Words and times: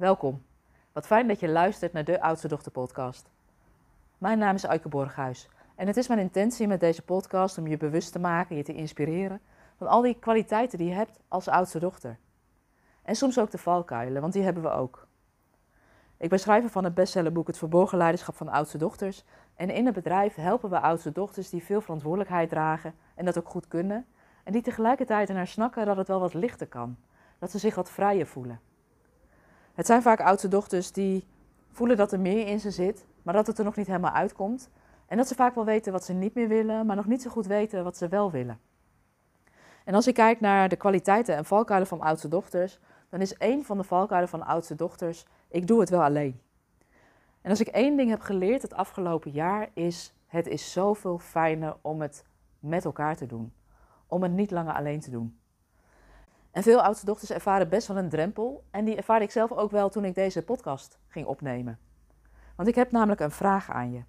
Welkom. 0.00 0.42
Wat 0.92 1.06
fijn 1.06 1.28
dat 1.28 1.40
je 1.40 1.48
luistert 1.48 1.92
naar 1.92 2.04
de 2.04 2.20
Oudste 2.20 2.48
Dochter 2.48 2.72
podcast. 2.72 3.30
Mijn 4.18 4.38
naam 4.38 4.54
is 4.54 4.64
Eike 4.64 4.88
Borghuis 4.88 5.48
en 5.74 5.86
het 5.86 5.96
is 5.96 6.08
mijn 6.08 6.20
intentie 6.20 6.66
met 6.66 6.80
deze 6.80 7.02
podcast 7.02 7.58
om 7.58 7.66
je 7.66 7.76
bewust 7.76 8.12
te 8.12 8.18
maken, 8.18 8.56
je 8.56 8.62
te 8.62 8.74
inspireren 8.74 9.40
van 9.76 9.86
al 9.86 10.02
die 10.02 10.18
kwaliteiten 10.18 10.78
die 10.78 10.88
je 10.88 10.94
hebt 10.94 11.20
als 11.28 11.48
oudste 11.48 11.78
dochter. 11.78 12.18
En 13.02 13.14
soms 13.14 13.38
ook 13.38 13.50
de 13.50 13.58
valkuilen, 13.58 14.20
want 14.20 14.32
die 14.32 14.42
hebben 14.42 14.62
we 14.62 14.70
ook. 14.70 15.06
Ik 16.16 16.28
ben 16.28 16.40
schrijver 16.40 16.70
van 16.70 16.84
het 16.84 16.94
bestsellerboek 16.94 17.46
Het 17.46 17.58
Verborgen 17.58 17.98
Leiderschap 17.98 18.36
van 18.36 18.48
Oudste 18.48 18.78
Dochters. 18.78 19.24
En 19.54 19.70
in 19.70 19.84
het 19.86 19.94
bedrijf 19.94 20.34
helpen 20.34 20.70
we 20.70 20.80
oudste 20.80 21.12
dochters 21.12 21.50
die 21.50 21.64
veel 21.64 21.80
verantwoordelijkheid 21.80 22.48
dragen 22.48 22.94
en 23.14 23.24
dat 23.24 23.38
ook 23.38 23.48
goed 23.48 23.68
kunnen. 23.68 24.06
En 24.44 24.52
die 24.52 24.62
tegelijkertijd 24.62 25.28
naar 25.28 25.46
snakken 25.46 25.86
dat 25.86 25.96
het 25.96 26.08
wel 26.08 26.20
wat 26.20 26.34
lichter 26.34 26.66
kan. 26.66 26.96
Dat 27.38 27.50
ze 27.50 27.58
zich 27.58 27.74
wat 27.74 27.90
vrijer 27.90 28.26
voelen. 28.26 28.60
Het 29.80 29.88
zijn 29.88 30.02
vaak 30.02 30.20
oudste 30.20 30.48
dochters 30.48 30.92
die 30.92 31.26
voelen 31.70 31.96
dat 31.96 32.12
er 32.12 32.20
meer 32.20 32.46
in 32.46 32.60
ze 32.60 32.70
zit, 32.70 33.06
maar 33.22 33.34
dat 33.34 33.46
het 33.46 33.58
er 33.58 33.64
nog 33.64 33.76
niet 33.76 33.86
helemaal 33.86 34.12
uitkomt. 34.12 34.70
En 35.06 35.16
dat 35.16 35.28
ze 35.28 35.34
vaak 35.34 35.54
wel 35.54 35.64
weten 35.64 35.92
wat 35.92 36.04
ze 36.04 36.12
niet 36.12 36.34
meer 36.34 36.48
willen, 36.48 36.86
maar 36.86 36.96
nog 36.96 37.06
niet 37.06 37.22
zo 37.22 37.30
goed 37.30 37.46
weten 37.46 37.84
wat 37.84 37.96
ze 37.96 38.08
wel 38.08 38.30
willen. 38.30 38.60
En 39.84 39.94
als 39.94 40.06
ik 40.06 40.14
kijk 40.14 40.40
naar 40.40 40.68
de 40.68 40.76
kwaliteiten 40.76 41.36
en 41.36 41.44
valkuilen 41.44 41.88
van 41.88 42.00
oudste 42.00 42.28
dochters, 42.28 42.78
dan 43.08 43.20
is 43.20 43.36
één 43.36 43.64
van 43.64 43.76
de 43.76 43.84
valkuilen 43.84 44.28
van 44.28 44.46
oudste 44.46 44.74
dochters, 44.74 45.24
ik 45.48 45.66
doe 45.66 45.80
het 45.80 45.90
wel 45.90 46.02
alleen. 46.02 46.40
En 47.40 47.50
als 47.50 47.60
ik 47.60 47.68
één 47.68 47.96
ding 47.96 48.10
heb 48.10 48.20
geleerd 48.20 48.62
het 48.62 48.74
afgelopen 48.74 49.30
jaar, 49.30 49.68
is 49.74 50.14
het 50.26 50.46
is 50.46 50.72
zoveel 50.72 51.18
fijner 51.18 51.76
om 51.80 52.00
het 52.00 52.24
met 52.58 52.84
elkaar 52.84 53.16
te 53.16 53.26
doen. 53.26 53.52
Om 54.06 54.22
het 54.22 54.32
niet 54.32 54.50
langer 54.50 54.74
alleen 54.74 55.00
te 55.00 55.10
doen. 55.10 55.39
En 56.50 56.62
veel 56.62 56.82
oudste 56.82 57.06
dochters 57.06 57.30
ervaren 57.30 57.68
best 57.68 57.88
wel 57.88 57.96
een 57.96 58.08
drempel. 58.08 58.64
En 58.70 58.84
die 58.84 58.96
ervaarde 58.96 59.24
ik 59.24 59.30
zelf 59.30 59.52
ook 59.52 59.70
wel 59.70 59.88
toen 59.88 60.04
ik 60.04 60.14
deze 60.14 60.42
podcast 60.42 60.98
ging 61.08 61.26
opnemen. 61.26 61.78
Want 62.56 62.68
ik 62.68 62.74
heb 62.74 62.90
namelijk 62.90 63.20
een 63.20 63.30
vraag 63.30 63.70
aan 63.70 63.92
je. 63.92 64.02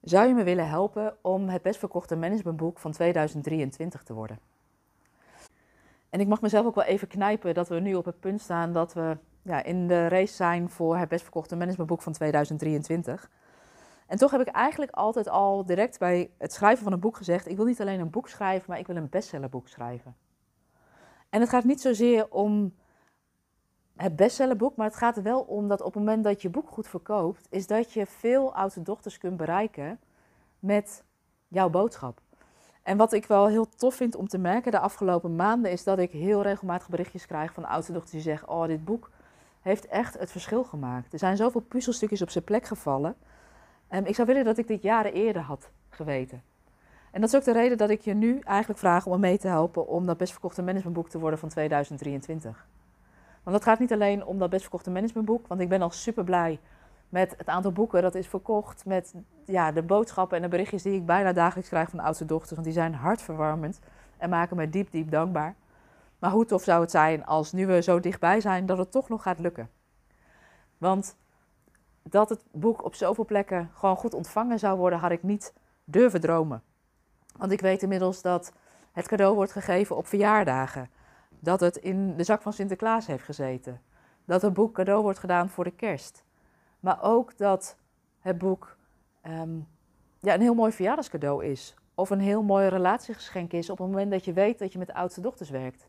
Zou 0.00 0.28
je 0.28 0.34
me 0.34 0.42
willen 0.42 0.68
helpen 0.68 1.16
om 1.20 1.48
het 1.48 1.62
best 1.62 1.78
verkochte 1.78 2.16
managementboek 2.16 2.78
van 2.78 2.92
2023 2.92 4.02
te 4.02 4.14
worden? 4.14 4.38
En 6.10 6.20
ik 6.20 6.26
mag 6.26 6.40
mezelf 6.40 6.66
ook 6.66 6.74
wel 6.74 6.84
even 6.84 7.08
knijpen 7.08 7.54
dat 7.54 7.68
we 7.68 7.80
nu 7.80 7.94
op 7.94 8.04
het 8.04 8.20
punt 8.20 8.40
staan 8.40 8.72
dat 8.72 8.92
we 8.92 9.16
ja, 9.42 9.62
in 9.62 9.86
de 9.86 10.08
race 10.08 10.34
zijn 10.34 10.70
voor 10.70 10.96
het 10.96 11.08
best 11.08 11.22
verkochte 11.22 11.56
managementboek 11.56 12.02
van 12.02 12.12
2023. 12.12 13.30
En 14.12 14.18
toch 14.18 14.30
heb 14.30 14.40
ik 14.40 14.46
eigenlijk 14.46 14.90
altijd 14.90 15.28
al 15.28 15.64
direct 15.66 15.98
bij 15.98 16.30
het 16.38 16.52
schrijven 16.52 16.84
van 16.84 16.92
een 16.92 17.00
boek 17.00 17.16
gezegd: 17.16 17.48
ik 17.48 17.56
wil 17.56 17.64
niet 17.64 17.80
alleen 17.80 18.00
een 18.00 18.10
boek 18.10 18.28
schrijven, 18.28 18.64
maar 18.68 18.78
ik 18.78 18.86
wil 18.86 18.96
een 18.96 19.08
bestsellerboek 19.08 19.68
schrijven. 19.68 20.16
En 21.28 21.40
het 21.40 21.48
gaat 21.48 21.64
niet 21.64 21.80
zozeer 21.80 22.26
om 22.30 22.74
het 23.96 24.16
bestsellerboek, 24.16 24.76
maar 24.76 24.86
het 24.86 24.96
gaat 24.96 25.16
er 25.16 25.22
wel 25.22 25.40
om 25.40 25.68
dat 25.68 25.80
op 25.80 25.94
het 25.94 26.04
moment 26.04 26.24
dat 26.24 26.42
je 26.42 26.50
boek 26.50 26.68
goed 26.68 26.88
verkoopt, 26.88 27.46
is 27.50 27.66
dat 27.66 27.92
je 27.92 28.06
veel 28.06 28.54
oudste 28.54 28.82
dochters 28.82 29.18
kunt 29.18 29.36
bereiken 29.36 30.00
met 30.58 31.04
jouw 31.48 31.70
boodschap. 31.70 32.20
En 32.82 32.96
wat 32.96 33.12
ik 33.12 33.26
wel 33.26 33.46
heel 33.48 33.68
tof 33.68 33.94
vind 33.94 34.14
om 34.14 34.28
te 34.28 34.38
merken 34.38 34.70
de 34.70 34.78
afgelopen 34.78 35.36
maanden, 35.36 35.70
is 35.70 35.84
dat 35.84 35.98
ik 35.98 36.10
heel 36.10 36.42
regelmatig 36.42 36.88
berichtjes 36.88 37.26
krijg 37.26 37.52
van 37.52 37.64
oudste 37.64 37.92
dochters 37.92 38.12
die 38.12 38.20
zeggen: 38.20 38.48
Oh, 38.48 38.66
dit 38.66 38.84
boek 38.84 39.10
heeft 39.60 39.86
echt 39.86 40.18
het 40.18 40.30
verschil 40.30 40.64
gemaakt. 40.64 41.12
Er 41.12 41.18
zijn 41.18 41.36
zoveel 41.36 41.60
puzzelstukjes 41.60 42.22
op 42.22 42.30
zijn 42.30 42.44
plek 42.44 42.64
gevallen. 42.64 43.16
Um, 43.94 44.04
ik 44.04 44.14
zou 44.14 44.26
willen 44.26 44.44
dat 44.44 44.58
ik 44.58 44.66
dit 44.66 44.82
jaren 44.82 45.12
eerder 45.12 45.42
had 45.42 45.70
geweten. 45.88 46.42
En 47.10 47.20
dat 47.20 47.28
is 47.30 47.36
ook 47.36 47.44
de 47.44 47.52
reden 47.52 47.78
dat 47.78 47.90
ik 47.90 48.00
je 48.00 48.14
nu 48.14 48.38
eigenlijk 48.38 48.78
vraag 48.78 49.06
om 49.06 49.12
me 49.12 49.18
mee 49.18 49.38
te 49.38 49.48
helpen 49.48 49.86
om 49.86 50.06
dat 50.06 50.16
best 50.16 50.32
verkochte 50.32 50.62
managementboek 50.62 51.08
te 51.08 51.18
worden 51.18 51.38
van 51.38 51.48
2023. 51.48 52.66
Want 53.42 53.56
het 53.56 53.64
gaat 53.64 53.78
niet 53.78 53.92
alleen 53.92 54.24
om 54.24 54.38
dat 54.38 54.50
best 54.50 54.62
verkochte 54.62 54.90
managementboek, 54.90 55.46
want 55.46 55.60
ik 55.60 55.68
ben 55.68 55.82
al 55.82 55.90
super 55.90 56.24
blij 56.24 56.60
met 57.08 57.34
het 57.36 57.48
aantal 57.48 57.72
boeken 57.72 58.02
dat 58.02 58.14
is 58.14 58.26
verkocht, 58.26 58.84
met 58.86 59.14
ja, 59.44 59.72
de 59.72 59.82
boodschappen 59.82 60.36
en 60.36 60.42
de 60.42 60.48
berichtjes 60.48 60.82
die 60.82 60.94
ik 60.94 61.06
bijna 61.06 61.32
dagelijks 61.32 61.68
krijg 61.68 61.88
van 61.88 61.98
de 61.98 62.04
oudste 62.04 62.24
dochters, 62.24 62.52
want 62.52 62.64
die 62.64 62.72
zijn 62.72 62.94
hartverwarmend 62.94 63.80
en 64.16 64.30
maken 64.30 64.56
me 64.56 64.68
diep, 64.68 64.90
diep 64.90 65.10
dankbaar. 65.10 65.54
Maar 66.18 66.30
hoe 66.30 66.44
tof 66.44 66.62
zou 66.62 66.80
het 66.80 66.90
zijn 66.90 67.24
als 67.24 67.52
nu 67.52 67.66
we 67.66 67.82
zo 67.82 68.00
dichtbij 68.00 68.40
zijn, 68.40 68.66
dat 68.66 68.78
het 68.78 68.90
toch 68.90 69.08
nog 69.08 69.22
gaat 69.22 69.38
lukken. 69.38 69.70
Want 70.78 71.16
dat 72.02 72.28
het 72.28 72.44
boek 72.50 72.84
op 72.84 72.94
zoveel 72.94 73.24
plekken 73.24 73.70
gewoon 73.74 73.96
goed 73.96 74.14
ontvangen 74.14 74.58
zou 74.58 74.78
worden, 74.78 74.98
had 74.98 75.10
ik 75.10 75.22
niet 75.22 75.52
durven 75.84 76.20
dromen. 76.20 76.62
Want 77.36 77.52
ik 77.52 77.60
weet 77.60 77.82
inmiddels 77.82 78.22
dat 78.22 78.52
het 78.92 79.08
cadeau 79.08 79.34
wordt 79.34 79.52
gegeven 79.52 79.96
op 79.96 80.06
verjaardagen. 80.06 80.90
Dat 81.38 81.60
het 81.60 81.76
in 81.76 82.16
de 82.16 82.24
zak 82.24 82.42
van 82.42 82.52
Sinterklaas 82.52 83.06
heeft 83.06 83.24
gezeten. 83.24 83.80
Dat 84.24 84.42
het 84.42 84.52
boek 84.52 84.74
cadeau 84.74 85.02
wordt 85.02 85.18
gedaan 85.18 85.48
voor 85.48 85.64
de 85.64 85.70
kerst. 85.70 86.24
Maar 86.80 87.02
ook 87.02 87.36
dat 87.36 87.76
het 88.20 88.38
boek 88.38 88.76
ehm, 89.20 89.56
ja, 90.20 90.34
een 90.34 90.40
heel 90.40 90.54
mooi 90.54 90.72
verjaardagscadeau 90.72 91.44
is. 91.44 91.74
Of 91.94 92.10
een 92.10 92.20
heel 92.20 92.42
mooi 92.42 92.68
relatiegeschenk 92.68 93.52
is 93.52 93.70
op 93.70 93.78
het 93.78 93.86
moment 93.86 94.10
dat 94.10 94.24
je 94.24 94.32
weet 94.32 94.58
dat 94.58 94.72
je 94.72 94.78
met 94.78 94.86
de 94.86 94.94
oudste 94.94 95.20
dochters 95.20 95.50
werkt. 95.50 95.88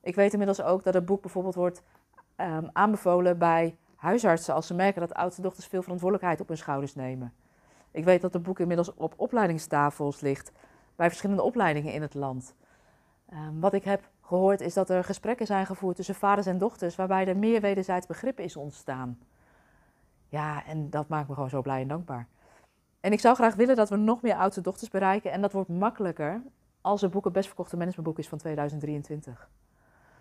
Ik 0.00 0.14
weet 0.14 0.32
inmiddels 0.32 0.62
ook 0.62 0.84
dat 0.84 0.94
het 0.94 1.04
boek 1.04 1.22
bijvoorbeeld 1.22 1.54
wordt 1.54 1.82
um, 2.36 2.70
aanbevolen 2.72 3.38
bij 3.38 3.76
huisartsen 4.04 4.54
als 4.54 4.66
ze 4.66 4.74
merken 4.74 5.00
dat 5.00 5.14
oudste 5.14 5.42
dochters 5.42 5.66
veel 5.66 5.82
verantwoordelijkheid 5.82 6.40
op 6.40 6.48
hun 6.48 6.56
schouders 6.56 6.94
nemen. 6.94 7.32
Ik 7.90 8.04
weet 8.04 8.20
dat 8.20 8.32
het 8.32 8.42
boek 8.42 8.58
inmiddels 8.58 8.94
op 8.94 9.14
opleidingstafels 9.16 10.20
ligt 10.20 10.52
bij 10.96 11.08
verschillende 11.08 11.42
opleidingen 11.42 11.92
in 11.92 12.02
het 12.02 12.14
land. 12.14 12.54
Um, 13.32 13.60
wat 13.60 13.74
ik 13.74 13.84
heb 13.84 14.08
gehoord 14.20 14.60
is 14.60 14.74
dat 14.74 14.90
er 14.90 15.04
gesprekken 15.04 15.46
zijn 15.46 15.66
gevoerd 15.66 15.96
tussen 15.96 16.14
vaders 16.14 16.46
en 16.46 16.58
dochters 16.58 16.96
waarbij 16.96 17.26
er 17.26 17.36
meer 17.36 17.60
wederzijds 17.60 18.06
begrip 18.06 18.40
is 18.40 18.56
ontstaan. 18.56 19.18
Ja, 20.28 20.66
en 20.66 20.90
dat 20.90 21.08
maakt 21.08 21.28
me 21.28 21.34
gewoon 21.34 21.48
zo 21.48 21.62
blij 21.62 21.80
en 21.80 21.88
dankbaar. 21.88 22.28
En 23.00 23.12
ik 23.12 23.20
zou 23.20 23.34
graag 23.34 23.54
willen 23.54 23.76
dat 23.76 23.88
we 23.88 23.96
nog 23.96 24.22
meer 24.22 24.34
oudste 24.34 24.60
dochters 24.60 24.90
bereiken 24.90 25.32
en 25.32 25.40
dat 25.40 25.52
wordt 25.52 25.68
makkelijker 25.68 26.42
als 26.80 27.00
het 27.00 27.10
boek 27.10 27.24
het 27.24 27.32
best 27.32 27.46
verkochte 27.46 27.76
managementboek 27.76 28.18
is 28.18 28.28
van 28.28 28.38
2023. 28.38 29.48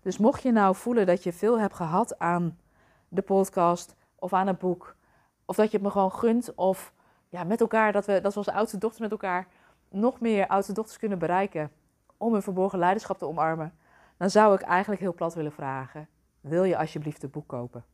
Dus 0.00 0.18
mocht 0.18 0.42
je 0.42 0.52
nou 0.52 0.74
voelen 0.74 1.06
dat 1.06 1.22
je 1.22 1.32
veel 1.32 1.60
hebt 1.60 1.74
gehad 1.74 2.18
aan 2.18 2.58
de 3.08 3.22
podcast 3.22 3.94
of 4.14 4.32
aan 4.32 4.46
het 4.46 4.58
boek, 4.58 4.96
of 5.44 5.56
dat 5.56 5.70
je 5.70 5.76
het 5.76 5.86
me 5.86 5.92
gewoon 5.92 6.12
gunt, 6.12 6.54
of 6.54 6.92
ja, 7.28 7.44
met 7.44 7.60
elkaar, 7.60 7.92
dat 7.92 8.06
we, 8.06 8.20
dat 8.20 8.36
als 8.36 8.48
oudste 8.48 8.78
dochters 8.78 9.02
met 9.02 9.10
elkaar 9.10 9.46
nog 9.88 10.20
meer 10.20 10.46
oudste 10.46 10.72
dochters 10.72 10.98
kunnen 10.98 11.18
bereiken 11.18 11.70
om 12.16 12.32
hun 12.32 12.42
verborgen 12.42 12.78
leiderschap 12.78 13.18
te 13.18 13.26
omarmen, 13.26 13.74
dan 14.16 14.30
zou 14.30 14.54
ik 14.54 14.60
eigenlijk 14.60 15.00
heel 15.00 15.14
plat 15.14 15.34
willen 15.34 15.52
vragen: 15.52 16.08
wil 16.40 16.64
je 16.64 16.78
alsjeblieft 16.78 17.22
het 17.22 17.30
boek 17.30 17.46
kopen? 17.46 17.84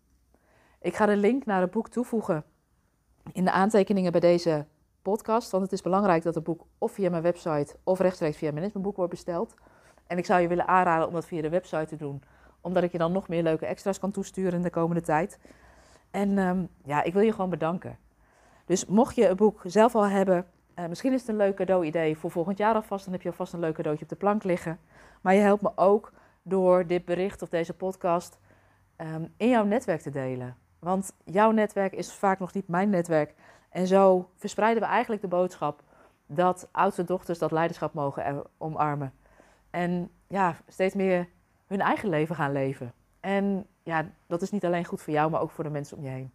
Ik 0.80 0.96
ga 0.96 1.06
de 1.06 1.16
link 1.16 1.44
naar 1.44 1.60
het 1.60 1.70
boek 1.70 1.88
toevoegen 1.88 2.44
in 3.32 3.44
de 3.44 3.50
aantekeningen 3.50 4.12
bij 4.12 4.20
deze 4.20 4.66
podcast, 5.02 5.50
want 5.50 5.62
het 5.62 5.72
is 5.72 5.82
belangrijk 5.82 6.22
dat 6.22 6.34
het 6.34 6.44
boek 6.44 6.66
of 6.78 6.92
via 6.92 7.10
mijn 7.10 7.22
website 7.22 7.76
of 7.84 7.98
rechtstreeks 7.98 8.36
via 8.36 8.52
managementboek 8.52 8.96
wordt 8.96 9.10
besteld. 9.10 9.54
En 10.06 10.18
ik 10.18 10.24
zou 10.24 10.40
je 10.40 10.48
willen 10.48 10.68
aanraden 10.68 11.06
om 11.06 11.12
dat 11.12 11.26
via 11.26 11.42
de 11.42 11.48
website 11.48 11.86
te 11.86 11.96
doen, 11.96 12.22
omdat 12.64 12.82
ik 12.82 12.92
je 12.92 12.98
dan 12.98 13.12
nog 13.12 13.28
meer 13.28 13.42
leuke 13.42 13.66
extra's 13.66 13.98
kan 13.98 14.10
toesturen 14.10 14.62
de 14.62 14.70
komende 14.70 15.02
tijd. 15.02 15.38
En 16.10 16.38
um, 16.38 16.68
ja, 16.84 17.02
ik 17.02 17.12
wil 17.12 17.22
je 17.22 17.32
gewoon 17.32 17.50
bedanken. 17.50 17.98
Dus 18.64 18.86
mocht 18.86 19.14
je 19.14 19.24
het 19.24 19.36
boek 19.36 19.60
zelf 19.64 19.94
al 19.94 20.06
hebben, 20.06 20.46
uh, 20.78 20.86
misschien 20.86 21.12
is 21.12 21.20
het 21.20 21.28
een 21.28 21.36
leuk 21.36 21.56
cadeau-idee 21.56 22.16
voor 22.16 22.30
volgend 22.30 22.58
jaar 22.58 22.74
alvast. 22.74 23.04
Dan 23.04 23.12
heb 23.12 23.22
je 23.22 23.28
alvast 23.28 23.52
een 23.52 23.60
leuk 23.60 23.74
cadeautje 23.74 24.04
op 24.04 24.10
de 24.10 24.16
plank 24.16 24.44
liggen. 24.44 24.78
Maar 25.20 25.34
je 25.34 25.40
helpt 25.40 25.62
me 25.62 25.72
ook 25.74 26.12
door 26.42 26.86
dit 26.86 27.04
bericht 27.04 27.42
of 27.42 27.48
deze 27.48 27.74
podcast 27.74 28.38
um, 28.96 29.32
in 29.36 29.48
jouw 29.48 29.64
netwerk 29.64 30.00
te 30.00 30.10
delen. 30.10 30.56
Want 30.78 31.16
jouw 31.24 31.50
netwerk 31.50 31.92
is 31.92 32.12
vaak 32.12 32.38
nog 32.38 32.52
niet 32.52 32.68
mijn 32.68 32.90
netwerk. 32.90 33.34
En 33.70 33.86
zo 33.86 34.30
verspreiden 34.36 34.82
we 34.82 34.88
eigenlijk 34.88 35.22
de 35.22 35.28
boodschap 35.28 35.82
dat 36.26 36.68
oudste 36.72 37.04
dochters 37.04 37.38
dat 37.38 37.50
leiderschap 37.50 37.94
mogen 37.94 38.44
omarmen. 38.58 39.12
En 39.70 40.10
ja, 40.28 40.56
steeds 40.68 40.94
meer 40.94 41.28
eigen 41.80 42.08
leven 42.08 42.34
gaan 42.34 42.52
leven. 42.52 42.92
En 43.20 43.66
ja, 43.82 44.10
dat 44.26 44.42
is 44.42 44.50
niet 44.50 44.64
alleen 44.64 44.84
goed 44.84 45.00
voor 45.02 45.12
jou, 45.12 45.30
maar 45.30 45.40
ook 45.40 45.50
voor 45.50 45.64
de 45.64 45.70
mensen 45.70 45.96
om 45.96 46.02
je 46.02 46.10
heen. 46.10 46.32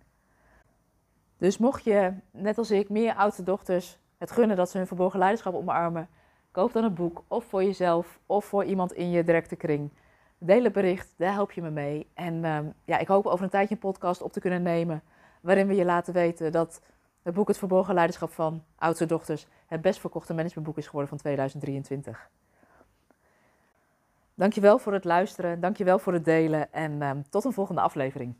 Dus 1.38 1.58
mocht 1.58 1.84
je, 1.84 2.14
net 2.32 2.58
als 2.58 2.72
ik, 2.72 2.90
meer 2.90 3.14
oudste 3.14 3.44
dochters 3.44 3.98
het 4.18 4.32
gunnen 4.32 4.58
dat 4.58 4.70
ze 4.70 4.78
hun 4.78 4.88
verborgen 4.88 5.20
leiderschap 5.20 5.54
omarmen, 5.54 6.10
koop 6.52 6.74
dan 6.74 6.84
een 6.84 6.94
boek, 6.94 7.24
of 7.28 7.46
voor 7.46 7.64
jezelf, 7.64 8.20
of 8.26 8.46
voor 8.46 8.64
iemand 8.64 8.94
in 8.94 9.10
je 9.10 9.24
directe 9.24 9.56
kring. 9.56 9.90
Deel 10.38 10.64
het 10.64 10.74
bericht, 10.74 11.14
daar 11.18 11.34
help 11.34 11.52
je 11.52 11.62
me 11.62 11.70
mee. 11.70 12.08
En 12.14 12.34
uh, 12.34 12.60
ja, 12.86 12.98
ik 12.98 13.08
hoop 13.08 13.26
over 13.26 13.44
een 13.44 13.50
tijdje 13.50 13.76
een 13.76 13.82
podcast 13.82 14.22
op 14.22 14.32
te 14.32 14.40
kunnen 14.40 14.62
nemen, 14.62 15.02
waarin 15.42 15.68
we 15.68 15.76
je 15.76 15.86
laten 15.86 16.14
weten 16.14 16.52
dat 16.52 16.82
het 17.22 17.34
boek 17.34 17.48
Het 17.48 17.58
Verborgen 17.58 17.94
Leiderschap 17.94 18.32
van 18.32 18.64
Oudste 18.76 19.06
Dochters 19.06 19.48
het 19.68 19.82
best 19.82 20.00
verkochte 20.00 20.34
managementboek 20.34 20.78
is 20.78 20.86
geworden 20.86 21.10
van 21.10 21.18
2023. 21.18 22.30
Dankjewel 24.40 24.80
voor 24.80 24.94
het 24.94 25.04
luisteren, 25.04 25.60
dankjewel 25.60 26.00
voor 26.00 26.14
het 26.14 26.26
delen 26.26 26.74
en 26.74 26.92
uh, 26.92 27.12
tot 27.30 27.44
een 27.44 27.54
volgende 27.54 27.82
aflevering. 27.82 28.36